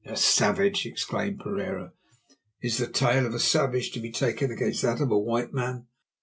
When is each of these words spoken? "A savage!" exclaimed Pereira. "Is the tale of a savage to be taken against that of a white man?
"A 0.03 0.17
savage!" 0.17 0.87
exclaimed 0.87 1.39
Pereira. 1.41 1.93
"Is 2.59 2.79
the 2.79 2.87
tale 2.87 3.27
of 3.27 3.35
a 3.35 3.39
savage 3.39 3.91
to 3.91 3.99
be 3.99 4.09
taken 4.11 4.49
against 4.49 4.81
that 4.81 4.99
of 4.99 5.11
a 5.11 5.19
white 5.19 5.53
man? 5.53 5.85